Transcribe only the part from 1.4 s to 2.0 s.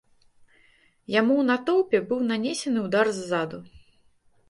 у натоўпе